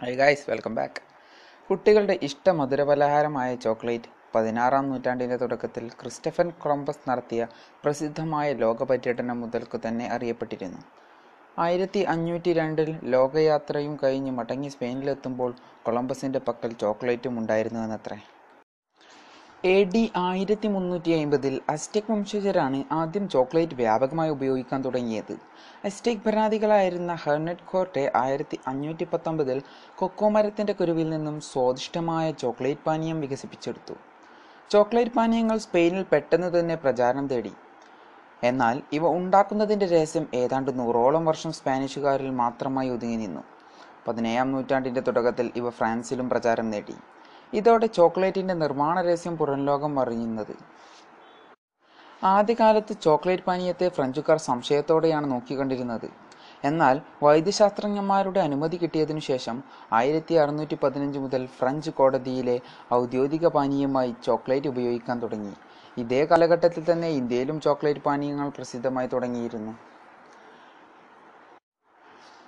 [0.00, 1.00] High guys welcome back
[1.70, 7.46] കുട്ടികളുടെ ഇഷ്ട മധുരപലഹാരമായ chocolate പതിനാറാം നൂറ്റാണ്ടിന്റെ തുടക്കത്തിൽ ക്രിസ്റ്റഫൻ കൊളംബസ് നടത്തിയ
[7.84, 10.82] പ്രസിദ്ധമായ ലോക പര്യടനം മുതൽക്കു തന്നെ അറിയപ്പെട്ടിരുന്നു.
[11.58, 18.18] ആയിരത്തി അഞ്ഞൂറ്റി രണ്ടിൽ ലോകയാത്രയും കഴിഞ്ഞ് മടങ്ങി സ്പെയിനിലെത്തുമ്പോൾ കൊളംബസിന്റെ പക്കൽ ചോക്ലേറ്റും ഉണ്ടായിരുന്നുവെന്നത്രേ.
[19.64, 25.32] എ ഡി ആയിരത്തി മുന്നൂറ്റി അമ്പതിൽ അസ്റ്റെക് വംശജരാണ് ആദ്യം ചോക്ലേറ്റ് വ്യാപകമായി ഉപയോഗിക്കാൻ തുടങ്ങിയത്.
[25.84, 29.62] അസ്റ്റെക് ഭരണാധികളായിരുന്ന ഹെർണറ്റ് കോർട്ടെ ആയിരത്തി അഞ്ഞൂറ്റി പത്തൊമ്പതിൽ
[29.96, 33.96] കൊക്കോ മരത്തിന്റെ കുരുവിൽ നിന്നും സ്വാദിഷ്ടമായ ചോക്ലേറ്റ് പാനീയം വികസിപ്പിച്ചെടുത്തു.
[34.70, 37.54] ചോക്ലേറ്റ് പാനീയങ്ങൾ സ്പെയിനിൽ പെട്ടെന്ന് തന്നെ പ്രചാരണം തേടി.
[38.42, 43.44] എന്നാൽ ഇവ ഉണ്ടാക്കുന്നതിന്റെ രഹസ്യം ഏതാണ്ട് നൂറോളം വർഷം സ്പാനിഷുകാരിൽ മാത്രമായി ഒതുങ്ങി നിന്നു.
[44.08, 46.96] പതിനേഴാം നൂറ്റാണ്ടിന്റെ തുടക്കത്തിൽ ഇവ ഫ്രാൻസിലും പ്രചാരം നേടി.
[47.58, 50.54] ഇതോടെ ചോക്ലേറ്റിന്റെ നിർമ്മാണ രഹസ്യം പുറംലോകം അറിയുന്നത്
[52.24, 56.08] ആദ്യകാലത്ത് ചോക്ലേറ്റ് പാനീയത്തെ ഫ്രഞ്ചുകാർ സംശയത്തോടെയാണ് നോക്കിക്കണ്ടിരുന്നത്.
[56.64, 59.56] എന്നാൽ വൈദ്യശാസ്ത്രജ്ഞന്മാരുടെ അനുമതി കിട്ടിയതിനു ശേഷം
[59.92, 62.56] ആയിരത്തി അറുന്നൂറ്റി പതിനഞ്ച് മുതൽ ഫ്രഞ്ച് കോടതിയിലെ
[63.00, 65.54] ഔദ്യോഗിക പാനീയമായി ചോക്ലേറ്റ് ഉപയോഗിക്കാൻ തുടങ്ങി.
[65.98, 69.74] ഇതേ കാലഘട്ടത്തിൽ തന്നെ ഇന്ത്യയിലും ചോക്ലേറ്റ് പാനീയങ്ങൾ പ്രസിദ്ധമായി തുടങ്ങിയിരുന്നു.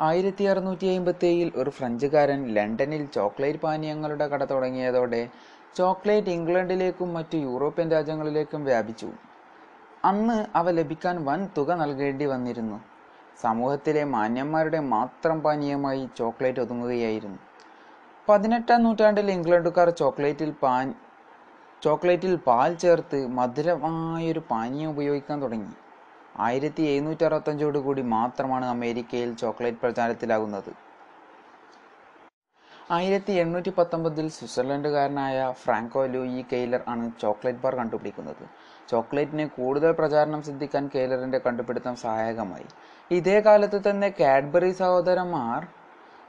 [0.00, 0.86] ആയിരത്തി അറുന്നൂറ്റി
[1.26, 5.28] ഏഴിൽ ഒരു ഫ്രഞ്ചുകാരൻ ലണ്ടനിൽ ചോക്ലേറ്റ് പാനീയങ്ങളുടെ കട തുടങ്ങിയതോടെ
[5.76, 9.08] ചോക്ലേറ്റ് ഇംഗ്ലണ്ടിലേക്കും മറ്റു യൂറോപ്യൻ രാജ്യങ്ങളിലേക്കും വ്യാപിച്ചു.
[10.04, 12.80] അന്ന് അവ ലഭിക്കാൻ വൻ തുക നൽകേണ്ടി വന്നിരുന്നു.
[13.40, 17.38] സമൂഹത്തിലെ മാന്യന്മാരുടെ മാത്രം പാനീയമായി ചോക്ലേറ്റ് ഒതുങ്ങുകയായിരുന്നു.
[18.28, 20.94] പതിനെട്ടാം നൂറ്റാണ്ടിൽ ഇംഗ്ലണ്ടുകാർ ചോക്ലേറ്റിൽ പാൻ
[21.82, 25.72] ചോക്ലേറ്റിൽ പാൽ ചേർത്ത് മധുരമായൊരു പാനീയം ഉപയോഗിക്കാൻ തുടങ്ങി.
[26.36, 30.72] ആയിരത്തി എഴുന്നൂറ്റി അറുപത്തഞ്ചോട് കൂടി മാത്രമാണ് അമേരിക്കയിൽ ചോക്ലേറ്റ് പ്രചാരത്തിലാകുന്നത്.
[32.90, 38.44] ആയിരത്തി എണ്ണൂറ്റി പത്തൊമ്പതിൽ സ്വിറ്റ്സർലൻഡുകാരനായ ഫ്രാങ്കോ ലൂയി കെയ്ലർ ആണ് ചോക്ലേറ്റ് ബാർ കണ്ടുപിടിക്കുന്നത്.
[38.90, 42.66] ചോക്ലേറ്റിന് കൂടുതൽ പ്രചാരണം സിദ്ധിക്കാൻ കെയ്ലറിന്റെ കണ്ടുപിടുത്തം സഹായകമായി.
[43.10, 45.66] ഇതേ കാലത്ത് തന്നെ കാഡ്ബറി സഹോദരന്മാർ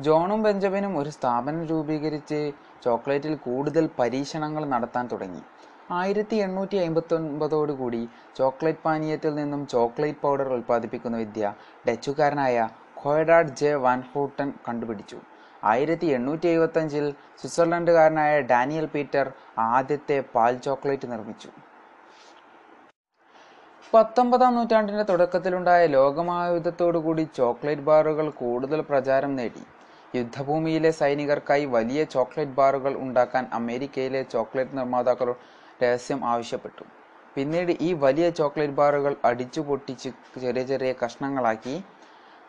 [0.00, 2.52] ജോണും ബെഞ്ചമിനും ഒരു സ്ഥാപനം രൂപീകരിച്ച്
[2.84, 5.42] ചോക്ലേറ്റിൽ കൂടുതൽ പരീക്ഷണങ്ങൾ നടത്താൻ തുടങ്ങി.
[5.90, 8.00] ആയിരത്തി എണ്ണൂറ്റി അമ്പത്തി ഒൻപതോടുകൂടി
[8.36, 11.52] ചോക്ലേറ്റ് പാനീയത്തിൽ നിന്നും ചോക്ലേറ്റ് പൗഡർ ഉൽപ്പാദിപ്പിക്കുന്ന വിദ്യ
[11.86, 12.68] ഡച്ചുകാരനായ
[13.00, 15.18] കോയഡാഡ് ജെ വാൻ ഹൂട്ടൻ കണ്ടുപിടിച്ചു.
[15.72, 17.04] ആയിരത്തി എണ്ണൂറ്റി എഴുപത്തഞ്ചിൽ
[17.40, 19.28] സ്വിറ്റ്സർലൻഡുകാരനായ ഡാനിയൽ പീറ്റർ
[19.58, 21.50] ആദ്യത്തെ പാൽ ചോക്ലേറ്റ് നിർമ്മിച്ചു.
[23.94, 29.64] പത്തൊമ്പതാം നൂറ്റാണ്ടിന്റെ തുടക്കത്തിലുണ്ടായ ലോകമഹായുദ്ധത്തോടുകൂടി ചോക്ലേറ്റ് ബാറുകൾ കൂടുതൽ പ്രചാരം നേടി.
[30.16, 35.30] യുദ്ധഭൂമിയിലെ സൈനികർക്കായി വലിയ ചോക്ലേറ്റ് ബാറുകൾ ഉണ്ടാക്കാൻ അമേരിക്കയിലെ ചോക്ലേറ്റ് നിർമ്മാതാക്കൾ
[35.82, 36.84] രഹസ്യം ആവശ്യപ്പെട്ടു.
[37.34, 41.84] പിന്നീട് ഈ വലിയ ചോക്ലേറ്റ് ബാറുകൾ അടിച്ചു പൊട്ടിച്ച് ചെറിയ ചെറിയ കഷ്ണങ്ങളാക്കി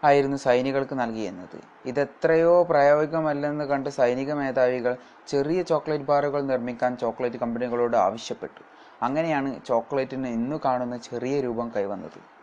[0.03, 1.59] ആയിരുന്നു സൈനികർക്ക് നൽകിയിരുന്നത്.
[1.85, 4.97] ഇതെത്രയോ പ്രായോഗികമല്ലെന്ന് കണ്ട് സൈനിക മേധാവികൾ
[5.27, 8.61] ചെറിയ ചോക്ലേറ്റ് ബാറുകൾ നിർമ്മിക്കാൻ ചോക്ലേറ്റ് കമ്പനികളോട് ആവശ്യപ്പെട്ടു.
[9.01, 12.34] അങ്ങനെയാണ് ചോക്ലേറ്റിന് ഇന്നു കാണുന്ന ചെറിയ രൂപം കൈവന്നത്.